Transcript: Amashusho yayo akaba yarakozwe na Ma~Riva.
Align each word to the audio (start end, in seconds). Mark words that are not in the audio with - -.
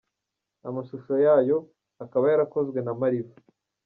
Amashusho 0.69 1.13
yayo 1.25 1.57
akaba 2.03 2.25
yarakozwe 2.31 2.79
na 2.81 2.93
Ma~Riva. 2.99 3.35